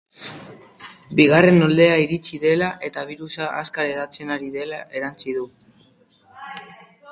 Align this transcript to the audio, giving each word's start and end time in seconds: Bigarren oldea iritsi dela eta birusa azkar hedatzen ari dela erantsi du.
Bigarren 1.19 1.65
oldea 1.65 1.99
iritsi 2.05 2.39
dela 2.47 2.71
eta 2.89 3.05
birusa 3.11 3.51
azkar 3.59 3.91
hedatzen 3.93 4.35
ari 4.39 4.49
dela 4.59 4.83
erantsi 5.01 5.39
du. 5.41 5.47